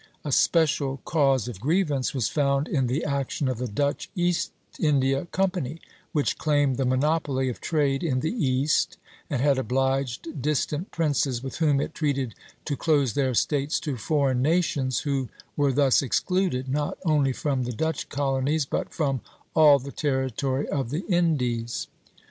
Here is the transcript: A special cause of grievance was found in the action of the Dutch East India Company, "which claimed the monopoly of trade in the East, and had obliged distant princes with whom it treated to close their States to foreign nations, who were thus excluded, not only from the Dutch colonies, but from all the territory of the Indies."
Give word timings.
A 0.25 0.31
special 0.31 0.97
cause 1.05 1.47
of 1.47 1.59
grievance 1.59 2.11
was 2.11 2.27
found 2.27 2.67
in 2.67 2.87
the 2.87 3.05
action 3.05 3.47
of 3.47 3.59
the 3.59 3.67
Dutch 3.67 4.09
East 4.15 4.51
India 4.79 5.27
Company, 5.27 5.79
"which 6.11 6.39
claimed 6.39 6.77
the 6.77 6.87
monopoly 6.87 7.49
of 7.49 7.61
trade 7.61 8.03
in 8.03 8.21
the 8.21 8.31
East, 8.33 8.97
and 9.29 9.43
had 9.43 9.59
obliged 9.59 10.41
distant 10.41 10.89
princes 10.89 11.43
with 11.43 11.57
whom 11.57 11.79
it 11.79 11.93
treated 11.93 12.33
to 12.65 12.75
close 12.75 13.13
their 13.13 13.35
States 13.35 13.79
to 13.81 13.95
foreign 13.95 14.41
nations, 14.41 15.01
who 15.01 15.29
were 15.55 15.71
thus 15.71 16.01
excluded, 16.01 16.67
not 16.67 16.97
only 17.05 17.31
from 17.31 17.61
the 17.61 17.71
Dutch 17.71 18.09
colonies, 18.09 18.65
but 18.65 18.91
from 18.91 19.21
all 19.55 19.77
the 19.77 19.91
territory 19.91 20.67
of 20.67 20.89
the 20.89 21.05
Indies." 21.09 21.85